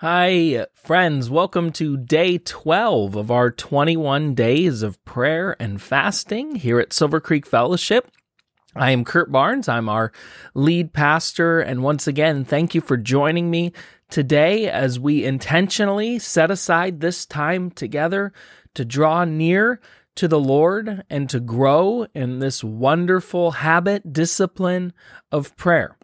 Hi, 0.00 0.66
friends. 0.74 1.30
Welcome 1.30 1.72
to 1.72 1.96
day 1.96 2.36
12 2.36 3.16
of 3.16 3.30
our 3.30 3.50
21 3.50 4.34
days 4.34 4.82
of 4.82 5.02
prayer 5.06 5.56
and 5.58 5.80
fasting 5.80 6.56
here 6.56 6.78
at 6.78 6.92
Silver 6.92 7.18
Creek 7.18 7.46
Fellowship. 7.46 8.10
I 8.74 8.90
am 8.90 9.06
Kurt 9.06 9.32
Barnes. 9.32 9.70
I'm 9.70 9.88
our 9.88 10.12
lead 10.52 10.92
pastor. 10.92 11.60
And 11.60 11.82
once 11.82 12.06
again, 12.06 12.44
thank 12.44 12.74
you 12.74 12.82
for 12.82 12.98
joining 12.98 13.50
me 13.50 13.72
today 14.10 14.68
as 14.68 15.00
we 15.00 15.24
intentionally 15.24 16.18
set 16.18 16.50
aside 16.50 17.00
this 17.00 17.24
time 17.24 17.70
together 17.70 18.34
to 18.74 18.84
draw 18.84 19.24
near 19.24 19.80
to 20.16 20.28
the 20.28 20.38
Lord 20.38 21.04
and 21.08 21.30
to 21.30 21.40
grow 21.40 22.06
in 22.14 22.40
this 22.40 22.62
wonderful 22.62 23.52
habit, 23.52 24.12
discipline 24.12 24.92
of 25.32 25.56
prayer. 25.56 25.95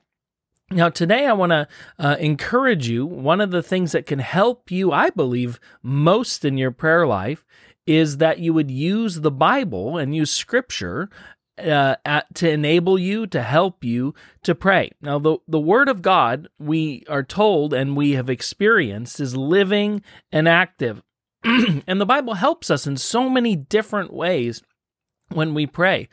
Now, 0.73 0.89
today 0.89 1.27
I 1.27 1.33
want 1.35 1.51
to 1.51 1.69
uh, 1.99 2.17
encourage 2.19 2.89
you. 2.89 3.05
One 3.05 3.41
of 3.41 3.51
the 3.51 3.63
things 3.63 3.93
that 3.93 4.07
can 4.07 4.19
help 4.19 4.71
you, 4.71 4.91
I 4.91 5.11
believe, 5.11 5.61
most 5.83 6.45
in 6.45 6.57
your 6.57 6.71
prayer 6.71 7.07
life 7.07 7.45
is 7.87 8.19
that 8.19 8.39
you 8.39 8.55
would 8.55 8.71
use 8.71 9.21
the 9.21 9.31
Bible 9.31 9.99
and 9.99 10.15
use 10.15 10.31
scripture 10.31 11.11
uh, 11.59 11.97
at, 12.05 12.35
to 12.37 12.49
enable 12.51 12.99
you, 12.99 13.27
to 13.27 13.43
help 13.43 13.85
you 13.85 14.15
to 14.45 14.55
pray. 14.55 14.91
Now, 15.01 15.19
the, 15.19 15.39
the 15.47 15.61
Word 15.61 15.89
of 15.89 16.01
God, 16.01 16.49
we 16.59 17.05
are 17.09 17.23
told 17.23 17.75
and 17.75 17.97
we 17.97 18.13
have 18.13 18.31
experienced, 18.31 19.21
is 19.21 19.37
living 19.37 20.03
and 20.31 20.49
active. 20.49 21.03
and 21.45 22.01
the 22.01 22.07
Bible 22.07 22.35
helps 22.35 22.71
us 22.71 22.87
in 22.87 22.97
so 22.97 23.29
many 23.29 23.57
different 23.57 24.13
ways 24.13 24.63
when 25.29 25.55
we 25.55 25.67
pray 25.67 26.09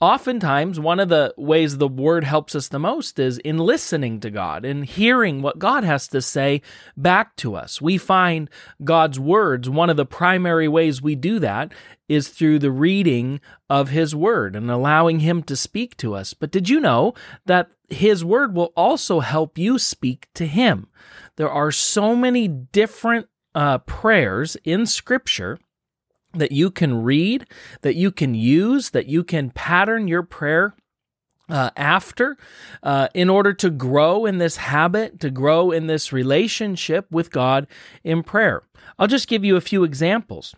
oftentimes 0.00 0.78
one 0.78 1.00
of 1.00 1.08
the 1.08 1.32
ways 1.36 1.78
the 1.78 1.88
word 1.88 2.24
helps 2.24 2.54
us 2.54 2.68
the 2.68 2.78
most 2.78 3.18
is 3.18 3.38
in 3.38 3.58
listening 3.58 4.20
to 4.20 4.30
God 4.30 4.64
and 4.64 4.84
hearing 4.84 5.40
what 5.40 5.58
God 5.58 5.84
has 5.84 6.08
to 6.08 6.20
say 6.20 6.62
back 6.96 7.36
to 7.36 7.54
us. 7.54 7.80
We 7.80 7.96
find 7.98 8.50
God's 8.82 9.18
words, 9.18 9.70
one 9.70 9.90
of 9.90 9.96
the 9.96 10.06
primary 10.06 10.68
ways 10.68 11.00
we 11.00 11.14
do 11.14 11.38
that 11.38 11.72
is 12.08 12.28
through 12.28 12.58
the 12.58 12.70
reading 12.70 13.40
of 13.70 13.88
his 13.88 14.14
word 14.14 14.54
and 14.54 14.70
allowing 14.70 15.20
him 15.20 15.42
to 15.44 15.56
speak 15.56 15.96
to 15.98 16.14
us. 16.14 16.34
But 16.34 16.50
did 16.50 16.68
you 16.68 16.80
know 16.80 17.14
that 17.46 17.70
his 17.88 18.24
word 18.24 18.54
will 18.54 18.72
also 18.76 19.20
help 19.20 19.56
you 19.56 19.78
speak 19.78 20.28
to 20.34 20.46
him? 20.46 20.88
There 21.36 21.50
are 21.50 21.70
so 21.70 22.14
many 22.14 22.46
different 22.46 23.28
uh, 23.54 23.78
prayers 23.78 24.56
in 24.64 24.84
scripture 24.84 25.58
that 26.34 26.52
you 26.52 26.70
can 26.70 27.02
read, 27.02 27.46
that 27.82 27.94
you 27.94 28.10
can 28.10 28.34
use, 28.34 28.90
that 28.90 29.06
you 29.06 29.24
can 29.24 29.50
pattern 29.50 30.08
your 30.08 30.22
prayer 30.22 30.74
uh, 31.48 31.70
after 31.76 32.36
uh, 32.82 33.08
in 33.14 33.28
order 33.28 33.52
to 33.52 33.70
grow 33.70 34.26
in 34.26 34.38
this 34.38 34.56
habit, 34.56 35.20
to 35.20 35.30
grow 35.30 35.70
in 35.70 35.86
this 35.86 36.12
relationship 36.12 37.06
with 37.10 37.30
God 37.30 37.66
in 38.02 38.22
prayer. 38.22 38.62
I'll 38.98 39.06
just 39.06 39.28
give 39.28 39.44
you 39.44 39.56
a 39.56 39.60
few 39.60 39.84
examples. 39.84 40.54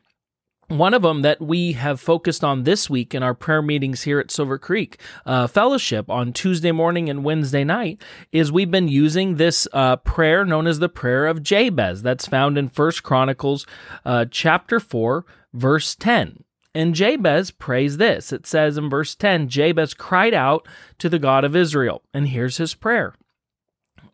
One 0.69 0.95
of 0.95 1.03
them 1.03 1.23
that 1.23 1.41
we 1.41 1.75
have 1.75 2.01
focused 2.01 2.43
on 2.43 2.65
this 2.65 2.91
week 2.91 3.15
in 3.15 3.23
our 3.23 3.35
prayer 3.35 3.63
meetings 3.63 4.03
here 4.03 4.19
at 4.19 4.33
Silver 4.33 4.59
Creek 4.59 5.01
uh, 5.25 5.47
Fellowship 5.47 6.11
on 6.11 6.33
Tuesday 6.33 6.73
morning 6.73 7.09
and 7.09 7.23
Wednesday 7.23 7.63
night 7.63 8.03
is 8.33 8.51
we've 8.51 8.71
been 8.71 8.89
using 8.89 9.37
this 9.37 9.69
uh, 9.73 9.95
prayer 9.95 10.45
known 10.45 10.67
as 10.67 10.81
the 10.81 10.89
prayer 10.89 11.27
of 11.27 11.45
Jabez. 11.45 12.03
That's 12.03 12.27
found 12.27 12.59
in 12.59 12.69
First 12.69 13.05
Chronicles 13.05 13.65
uh, 14.05 14.25
chapter 14.29 14.81
four, 14.81 15.25
verse 15.57 15.95
10. 15.95 16.45
And 16.75 16.95
Jabez 16.95 17.51
prays 17.51 17.97
this. 17.97 18.33
It 18.33 18.47
says 18.47 18.77
in 18.77 18.91
verse 18.91 19.15
10 19.15 19.49
Jabez 19.49 19.95
cried 19.95 20.35
out 20.35 20.69
to 20.99 21.09
the 21.09 21.19
God 21.19 21.45
of 21.45 21.57
Israel. 21.57 22.03
And 22.13 22.29
here's 22.29 22.59
his 22.59 22.75
prayer 22.75 23.15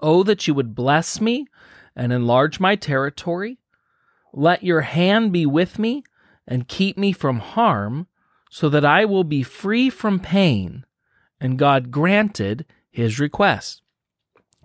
Oh, 0.00 0.22
that 0.22 0.46
you 0.46 0.54
would 0.54 0.74
bless 0.74 1.20
me 1.20 1.46
and 1.96 2.12
enlarge 2.12 2.60
my 2.60 2.76
territory. 2.76 3.58
Let 4.32 4.62
your 4.62 4.82
hand 4.82 5.32
be 5.32 5.44
with 5.44 5.78
me 5.78 6.04
and 6.46 6.68
keep 6.68 6.96
me 6.96 7.12
from 7.12 7.38
harm, 7.38 8.08
so 8.50 8.68
that 8.68 8.84
I 8.84 9.04
will 9.04 9.24
be 9.24 9.42
free 9.42 9.90
from 9.90 10.18
pain. 10.18 10.84
And 11.40 11.58
God 11.58 11.90
granted 11.90 12.66
his 12.90 13.18
request. 13.18 13.82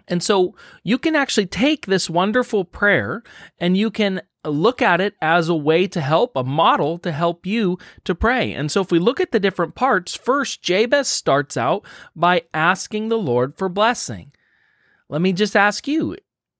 And 0.07 0.23
so 0.23 0.55
you 0.83 0.97
can 0.97 1.15
actually 1.15 1.47
take 1.47 1.85
this 1.85 2.09
wonderful 2.09 2.63
prayer 2.63 3.23
and 3.59 3.75
you 3.75 3.91
can 3.91 4.21
look 4.49 4.81
at 4.81 5.01
it 5.01 5.15
as 5.21 5.49
a 5.49 5.55
way 5.55 5.87
to 5.87 6.01
help, 6.01 6.35
a 6.35 6.43
model 6.43 6.97
to 6.99 7.11
help 7.11 7.45
you 7.45 7.77
to 8.03 8.15
pray. 8.15 8.53
And 8.53 8.71
so 8.71 8.81
if 8.81 8.91
we 8.91 8.99
look 8.99 9.19
at 9.19 9.31
the 9.31 9.39
different 9.39 9.75
parts, 9.75 10.15
first, 10.15 10.61
Jabez 10.61 11.07
starts 11.07 11.57
out 11.57 11.85
by 12.15 12.43
asking 12.53 13.09
the 13.09 13.17
Lord 13.17 13.57
for 13.57 13.69
blessing. 13.69 14.31
Let 15.09 15.21
me 15.21 15.33
just 15.33 15.55
ask 15.55 15.87
you 15.87 16.17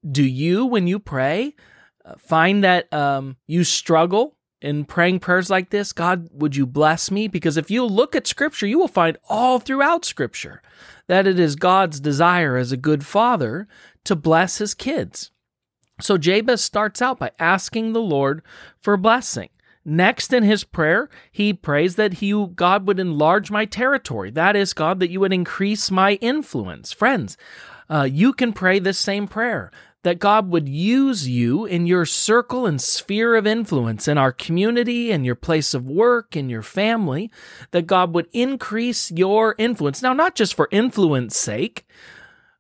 do 0.10 0.24
you, 0.24 0.66
when 0.66 0.88
you 0.88 1.00
pray, 1.00 1.56
uh, 2.06 2.16
find 2.18 2.64
that 2.64 2.92
um, 2.94 3.36
you 3.48 3.64
struggle 3.64 4.38
in 4.62 4.86
praying 4.86 5.20
prayers 5.20 5.50
like 5.50 5.70
this? 5.70 5.92
God, 5.92 6.30
would 6.32 6.56
you 6.56 6.66
bless 6.66 7.12
me? 7.12 7.28
Because 7.28 7.58
if 7.58 7.70
you 7.70 7.84
look 7.84 8.16
at 8.16 8.28
Scripture, 8.28 8.68
you 8.68 8.80
will 8.80 8.88
find 8.88 9.18
all 9.30 9.60
throughout 9.60 10.06
Scripture 10.06 10.62
that 11.08 11.28
it 11.28 11.40
is 11.40 11.56
God's 11.56 12.00
desire 12.00 12.58
as 12.58 12.72
a 12.72 12.78
good 12.78 13.06
father 13.06 13.68
to 14.06 14.16
bless 14.16 14.60
his 14.60 14.74
kids. 14.74 15.32
So 16.00 16.18
Jabez 16.18 16.64
starts 16.64 17.02
out 17.02 17.20
by 17.20 17.32
asking 17.40 17.94
the 17.94 18.02
Lord 18.02 18.42
for 18.80 18.98
blessing. 18.98 19.50
Next 19.84 20.34
in 20.34 20.44
his 20.44 20.66
prayer, 20.66 21.10
he 21.32 21.54
prays 21.54 21.96
that 21.96 22.16
he 22.16 22.32
God 22.56 22.88
would 22.88 23.00
enlarge 23.00 23.50
my 23.50 23.64
territory. 23.64 24.30
That 24.30 24.56
is, 24.56 24.74
God, 24.74 25.00
that 25.00 25.10
you 25.10 25.22
would 25.22 25.32
increase 25.32 25.90
my 25.90 26.14
influence. 26.16 26.92
Friends, 26.92 27.38
uh, 27.90 28.08
you 28.12 28.34
can 28.34 28.52
pray 28.52 28.80
this 28.80 29.00
same 29.00 29.30
prayer 29.30 29.72
that 30.04 30.20
God 30.20 30.50
would 30.52 30.70
use 30.70 31.28
you 31.28 31.66
in 31.66 31.88
your 31.88 32.06
circle 32.06 32.66
and 32.66 32.82
sphere 32.82 33.36
of 33.36 33.48
influence 33.48 34.08
in 34.08 34.18
our 34.18 34.32
community, 34.32 35.12
in 35.12 35.24
your 35.26 35.36
place 35.36 35.74
of 35.74 35.86
work, 35.86 36.36
in 36.36 36.50
your 36.50 36.62
family, 36.62 37.32
that 37.72 37.88
God 37.88 38.14
would 38.14 38.28
increase 38.32 39.12
your 39.12 39.56
influence. 39.58 40.02
Now, 40.02 40.14
not 40.14 40.36
just 40.36 40.54
for 40.54 40.70
influence 40.72 41.36
sake, 41.36 41.86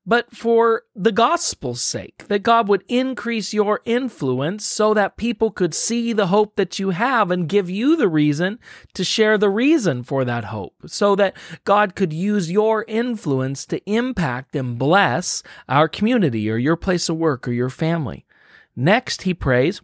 but 0.07 0.33
for 0.33 0.83
the 0.95 1.11
gospel's 1.11 1.81
sake, 1.81 2.23
that 2.29 2.41
God 2.41 2.69
would 2.69 2.85
increase 2.87 3.53
your 3.53 3.81
influence 3.83 4.65
so 4.65 4.93
that 4.93 5.17
people 5.17 5.51
could 5.51 5.73
see 5.73 6.13
the 6.13 6.27
hope 6.27 6.55
that 6.55 6.79
you 6.79 6.91
have 6.91 7.29
and 7.29 7.49
give 7.49 7.69
you 7.69 7.97
the 7.97 8.07
reason 8.07 8.57
to 8.93 9.03
share 9.03 9.37
the 9.37 9.49
reason 9.49 10.03
for 10.03 10.23
that 10.23 10.45
hope, 10.45 10.75
so 10.85 11.13
that 11.17 11.35
God 11.65 11.93
could 11.93 12.13
use 12.13 12.49
your 12.49 12.85
influence 12.87 13.65
to 13.65 13.83
impact 13.85 14.55
and 14.55 14.79
bless 14.79 15.43
our 15.67 15.89
community 15.89 16.49
or 16.49 16.55
your 16.55 16.77
place 16.77 17.09
of 17.09 17.17
work 17.17 17.45
or 17.45 17.51
your 17.51 17.69
family. 17.69 18.25
Next, 18.77 19.23
he 19.23 19.33
prays 19.33 19.81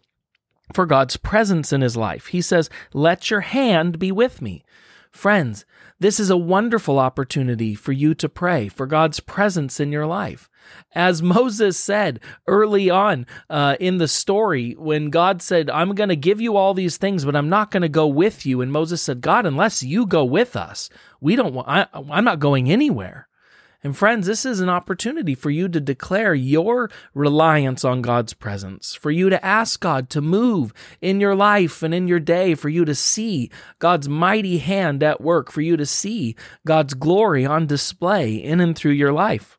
for 0.72 0.86
God's 0.86 1.18
presence 1.18 1.70
in 1.70 1.82
his 1.82 1.98
life. 1.98 2.28
He 2.28 2.40
says, 2.40 2.70
Let 2.94 3.30
your 3.30 3.40
hand 3.40 3.98
be 3.98 4.10
with 4.10 4.40
me. 4.40 4.64
Friends, 5.14 5.64
this 6.00 6.18
is 6.18 6.28
a 6.28 6.36
wonderful 6.36 6.98
opportunity 6.98 7.76
for 7.76 7.92
you 7.92 8.14
to 8.14 8.28
pray 8.28 8.66
for 8.66 8.84
God's 8.84 9.20
presence 9.20 9.78
in 9.78 9.92
your 9.92 10.06
life. 10.06 10.50
As 10.92 11.22
Moses 11.36 11.78
said 11.78 12.18
early 12.48 12.90
on 12.90 13.24
uh, 13.48 13.76
in 13.78 13.98
the 13.98 14.08
story, 14.08 14.72
when 14.72 15.10
God 15.10 15.40
said, 15.40 15.70
I'm 15.70 15.94
going 15.94 16.08
to 16.08 16.16
give 16.16 16.40
you 16.40 16.56
all 16.56 16.74
these 16.74 16.96
things, 16.96 17.24
but 17.24 17.36
I'm 17.36 17.48
not 17.48 17.70
going 17.70 17.82
to 17.82 17.88
go 17.88 18.08
with 18.08 18.44
you. 18.44 18.60
And 18.60 18.72
Moses 18.72 19.00
said, 19.00 19.20
God, 19.20 19.46
unless 19.46 19.84
you 19.84 20.04
go 20.04 20.24
with 20.24 20.56
us, 20.56 20.90
we 21.20 21.36
don't 21.36 21.54
want, 21.54 21.68
I, 21.68 21.86
I'm 21.94 22.24
not 22.24 22.40
going 22.40 22.68
anywhere. 22.68 23.28
And 23.84 23.94
friends, 23.94 24.26
this 24.26 24.46
is 24.46 24.60
an 24.60 24.70
opportunity 24.70 25.34
for 25.34 25.50
you 25.50 25.68
to 25.68 25.78
declare 25.78 26.34
your 26.34 26.90
reliance 27.12 27.84
on 27.84 28.00
God's 28.00 28.32
presence, 28.32 28.94
for 28.94 29.10
you 29.10 29.28
to 29.28 29.44
ask 29.44 29.78
God 29.78 30.08
to 30.10 30.22
move 30.22 30.72
in 31.02 31.20
your 31.20 31.34
life 31.34 31.82
and 31.82 31.92
in 31.92 32.08
your 32.08 32.18
day, 32.18 32.54
for 32.54 32.70
you 32.70 32.86
to 32.86 32.94
see 32.94 33.50
God's 33.78 34.08
mighty 34.08 34.56
hand 34.56 35.02
at 35.02 35.20
work, 35.20 35.52
for 35.52 35.60
you 35.60 35.76
to 35.76 35.84
see 35.84 36.34
God's 36.66 36.94
glory 36.94 37.44
on 37.44 37.66
display 37.66 38.34
in 38.36 38.58
and 38.58 38.74
through 38.74 38.92
your 38.92 39.12
life. 39.12 39.58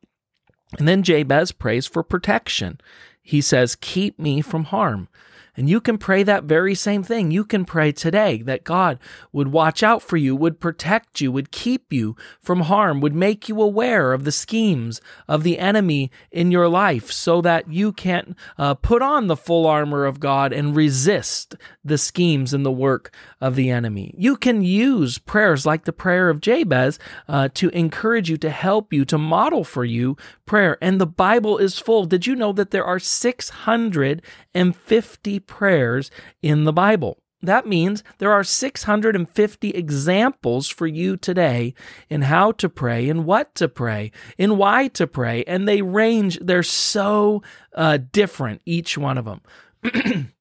And 0.80 0.88
then 0.88 1.04
Jabez 1.04 1.52
prays 1.52 1.86
for 1.86 2.02
protection. 2.02 2.82
He 3.22 3.42
says, 3.42 3.76
Keep 3.76 4.18
me 4.18 4.42
from 4.42 4.66
harm. 4.66 5.08
And 5.58 5.70
you 5.70 5.80
can 5.80 5.98
pray 5.98 6.24
that 6.24 6.44
very 6.44 6.76
same 6.76 7.04
thing. 7.04 7.32
You 7.32 7.46
can 7.46 7.66
pray 7.66 7.92
today 7.92 8.42
that 8.44 8.64
God 8.64 9.00
would 9.32 9.50
watch 9.50 9.84
out 9.84 10.02
for 10.02 10.18
you, 10.18 10.36
would 10.36 10.60
protect 10.60 11.22
you, 11.22 11.32
would 11.32 11.52
keep 11.52 11.94
you 11.94 12.16
from 12.42 12.62
harm, 12.62 13.02
would 13.02 13.16
make 13.16 13.48
you 13.48 13.62
aware 13.62 14.14
of 14.14 14.24
the 14.24 14.32
schemes 14.32 15.02
of 15.28 15.44
the 15.44 15.60
enemy 15.60 16.12
in 16.32 16.52
your 16.52 16.68
life 16.68 17.12
so 17.12 17.42
that 17.42 17.72
you 17.72 17.92
can 17.92 18.36
uh, 18.58 18.74
put 18.74 19.02
on 19.02 19.28
the 19.28 19.38
full 19.38 19.66
armor 19.66 20.06
of 20.06 20.20
God 20.20 20.54
and 20.54 20.76
resist 20.76 21.56
the 21.84 21.98
schemes 21.98 22.54
and 22.54 22.66
the 22.66 22.72
work 22.72 23.14
of 23.40 23.56
the 23.56 23.70
enemy. 23.70 24.14
You 24.18 24.38
can 24.38 24.64
use 24.64 25.18
prayers 25.18 25.66
like 25.66 25.86
the 25.86 25.94
prayer 25.94 26.30
of 26.30 26.42
Jabez 26.42 27.00
uh, 27.28 27.50
to 27.54 27.70
encourage 27.70 28.30
you, 28.30 28.38
to 28.38 28.50
help 28.50 28.92
you, 28.92 29.06
to 29.06 29.18
model 29.18 29.64
for 29.64 29.86
you 29.86 30.18
prayer. 30.46 30.78
And 30.82 31.00
the 31.00 31.08
Bible 31.08 31.58
is 31.58 31.80
full. 31.80 32.06
Did 32.06 32.28
you 32.28 32.36
know 32.36 32.52
that 32.54 32.72
there 32.72 32.86
are 32.86 33.00
650 33.00 35.40
prayers 35.48 36.12
in 36.42 36.64
the 36.64 36.74
Bible? 36.74 37.20
That 37.42 37.68
means 37.68 38.04
there 38.18 38.32
are 38.32 38.44
650 38.44 39.70
examples 39.70 40.68
for 40.68 40.88
you 40.88 41.16
today 41.16 41.74
in 42.10 42.24
how 42.24 42.54
to 42.54 42.70
pray, 42.70 43.08
in 43.08 43.26
what 43.26 43.54
to 43.56 43.68
pray, 43.68 44.12
in 44.38 44.58
why 44.58 44.88
to 44.90 45.06
pray, 45.06 45.44
and 45.46 45.68
they 45.68 45.82
range, 45.82 46.40
they're 46.42 46.64
so 46.64 47.44
uh, 47.76 48.00
different, 48.12 48.62
each 48.66 48.98
one 48.98 49.18
of 49.18 49.26
them. 49.26 49.42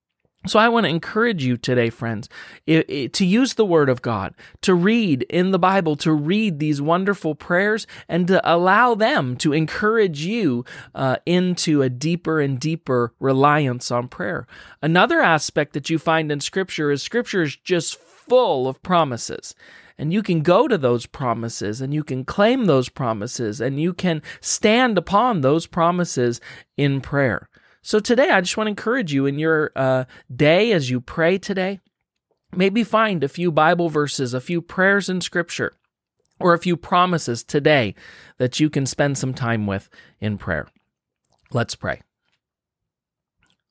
So, 0.47 0.59
I 0.59 0.69
want 0.69 0.85
to 0.85 0.91
encourage 0.91 1.43
you 1.43 1.57
today, 1.57 1.89
friends, 1.89 2.29
to 2.67 3.25
use 3.25 3.55
the 3.55 3.65
Word 3.65 3.89
of 3.89 4.03
God, 4.03 4.35
to 4.61 4.75
read 4.75 5.23
in 5.31 5.53
the 5.53 5.59
Bible, 5.59 5.97
to 5.97 6.13
read 6.13 6.59
these 6.59 6.83
wonderful 6.83 7.35
prayers, 7.35 7.87
and 8.09 8.29
to 8.29 8.41
allow 8.45 8.95
them 8.95 9.37
to 9.39 9.55
encourage 9.55 10.21
you 10.21 10.65
uh, 10.95 11.17
into 11.25 11.81
a 11.81 11.89
deeper 11.89 12.41
and 12.41 12.61
deeper 12.61 13.15
reliance 13.21 13.91
on 13.91 14.09
prayer. 14.09 14.47
Another 14.83 15.21
aspect 15.21 15.73
that 15.73 15.89
you 15.89 15.99
find 15.99 16.31
in 16.31 16.41
Scripture 16.41 16.91
is 16.91 17.03
Scripture 17.03 17.43
is 17.43 17.57
just 17.57 17.97
full 17.97 18.69
of 18.69 18.83
promises. 18.83 19.55
And 19.97 20.13
you 20.13 20.23
can 20.23 20.43
go 20.43 20.67
to 20.67 20.77
those 20.77 21.07
promises 21.07 21.81
and 21.81 21.95
you 21.95 22.03
can 22.03 22.25
claim 22.25 22.65
those 22.65 22.89
promises 22.89 23.61
and 23.61 23.81
you 23.81 23.93
can 23.93 24.23
stand 24.41 24.99
upon 24.99 25.41
those 25.41 25.67
promises 25.67 26.41
in 26.77 27.01
prayer. 27.01 27.49
So 27.87 28.01
today, 28.01 28.31
I 28.31 28.41
just 28.41 28.57
want 28.57 28.67
to 28.67 28.71
encourage 28.71 29.13
you 29.13 29.27
in 29.27 29.39
your 29.39 29.71
uh, 29.77 30.05
day 30.35 30.73
as 30.73 30.89
you 30.89 31.03
pray 31.03 31.37
today, 31.37 31.81
maybe 32.57 32.83
find 32.83 33.23
a 33.23 33.29
few 33.29 33.53
Bible 33.53 33.91
verses, 33.91 34.33
a 34.33 34.41
few 34.41 34.63
prayers 34.63 35.11
in 35.11 35.21
Scripture, 35.21 35.75
or 36.41 36.55
a 36.55 36.59
few 36.59 36.79
promises 36.79 37.45
today 37.45 37.95
that 38.39 38.59
you 38.59 38.71
can 38.71 38.87
spend 38.87 39.19
some 39.19 39.35
time 39.35 39.67
with 39.67 39.91
in 40.19 40.39
prayer. 40.39 40.67
Let's 41.53 41.75
pray. 41.75 42.01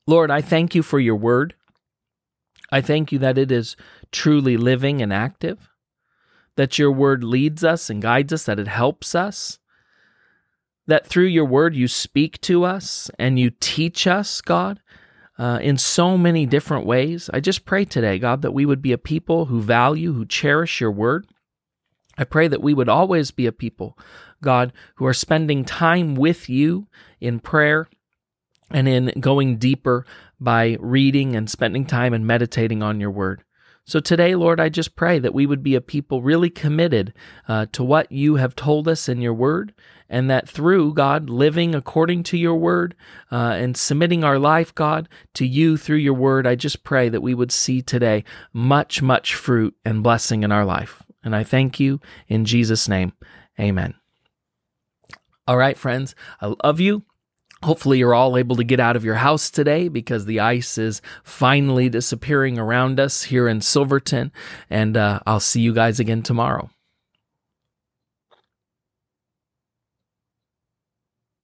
Lord, 0.06 0.30
I 0.30 0.42
thank 0.42 0.76
you 0.76 0.84
for 0.84 1.00
your 1.00 1.16
word. 1.16 1.56
I 2.72 2.82
thank 2.82 3.12
you 3.12 3.18
that 3.18 3.40
it 3.40 3.52
is 3.52 3.76
truly 4.12 4.58
living 4.58 5.02
and 5.02 5.12
active, 5.12 5.72
that 6.56 6.78
your 6.78 6.92
word 6.92 7.24
leads 7.24 7.64
us 7.64 7.90
and 7.90 8.00
guides 8.00 8.32
us, 8.32 8.44
that 8.44 8.60
it 8.60 8.68
helps 8.68 9.16
us, 9.16 9.58
that 10.88 11.08
through 11.08 11.26
your 11.26 11.46
word 11.46 11.76
you 11.76 11.88
speak 11.88 12.40
to 12.42 12.64
us 12.64 13.10
and 13.18 13.40
you 13.40 13.52
teach 13.60 14.08
us, 14.08 14.42
God, 14.42 14.80
uh, 15.38 15.60
in 15.62 15.78
so 15.78 16.18
many 16.18 16.46
different 16.46 16.86
ways. 16.86 17.30
I 17.34 17.40
just 17.40 17.66
pray 17.66 17.86
today, 17.86 18.20
God, 18.20 18.42
that 18.42 18.54
we 18.54 18.66
would 18.66 18.82
be 18.82 18.92
a 18.92 18.98
people 18.98 19.46
who 19.46 19.62
value, 19.62 20.14
who 20.14 20.26
cherish 20.26 20.82
your 20.82 20.92
word. 20.92 21.28
I 22.18 22.24
pray 22.26 22.48
that 22.48 22.62
we 22.62 22.74
would 22.74 22.90
always 22.90 23.32
be 23.32 23.48
a 23.48 23.52
people, 23.52 23.98
God, 24.42 24.72
who 24.96 25.06
are 25.06 25.14
spending 25.14 25.66
time 25.66 26.16
with 26.16 26.50
you 26.50 26.88
in 27.20 27.40
prayer 27.40 27.88
and 28.70 28.88
in 28.88 29.14
going 29.20 29.58
deeper 29.58 30.06
by 30.40 30.78
reading 30.80 31.36
and 31.36 31.50
spending 31.50 31.86
time 31.86 32.14
and 32.14 32.28
meditating 32.28 32.84
on 32.84 33.00
your 33.00 33.12
word. 33.12 33.44
So 33.86 34.00
today, 34.00 34.34
Lord, 34.34 34.62
I 34.62 34.70
just 34.70 34.96
pray 34.96 35.20
that 35.20 35.34
we 35.34 35.46
would 35.46 35.62
be 35.62 35.76
a 35.76 35.82
people 35.82 36.22
really 36.22 36.50
committed 36.50 37.14
uh, 37.48 37.66
to 37.74 37.84
what 37.84 38.12
you 38.12 38.36
have 38.36 38.56
told 38.56 38.88
us 38.88 39.10
in 39.10 39.22
your 39.22 39.34
word, 39.34 39.74
and 40.10 40.30
that 40.30 40.48
through 40.48 40.94
God 40.94 41.30
living 41.30 41.76
according 41.76 42.24
to 42.24 42.38
your 42.38 42.56
word 42.56 42.96
uh, 43.32 43.56
and 43.58 43.76
submitting 43.76 44.24
our 44.24 44.40
life, 44.40 44.74
God, 44.74 45.10
to 45.34 45.46
you 45.46 45.76
through 45.76 45.98
your 45.98 46.14
word, 46.14 46.48
I 46.48 46.56
just 46.56 46.84
pray 46.84 47.10
that 47.10 47.22
we 47.22 47.34
would 47.34 47.52
see 47.52 47.82
today 47.82 48.24
much, 48.54 49.02
much 49.02 49.36
fruit 49.36 49.76
and 49.84 50.04
blessing 50.04 50.44
in 50.44 50.52
our 50.52 50.66
life. 50.66 51.04
And 51.24 51.36
I 51.36 51.44
thank 51.44 51.80
you 51.80 52.00
in 52.28 52.46
Jesus' 52.46 52.88
name. 52.88 53.14
Amen. 53.60 53.96
All 55.46 55.58
right, 55.58 55.78
friends, 55.78 56.16
I 56.42 56.54
love 56.64 56.80
you. 56.80 57.04
Hopefully, 57.64 57.98
you're 57.98 58.14
all 58.14 58.38
able 58.38 58.56
to 58.58 58.64
get 58.64 58.80
out 58.80 58.96
of 58.96 59.06
your 59.06 59.16
house 59.16 59.50
today 59.50 59.88
because 59.88 60.26
the 60.26 60.40
ice 60.40 60.78
is 60.78 61.02
finally 61.24 61.90
disappearing 61.90 62.60
around 62.60 63.00
us 63.00 63.24
here 63.24 63.48
in 63.48 63.62
Silverton. 63.62 64.32
And 64.70 64.98
uh, 64.98 65.22
I'll 65.26 65.40
see 65.40 65.62
you 65.62 65.74
guys 65.74 66.00
again 66.00 66.24
tomorrow. 66.24 66.70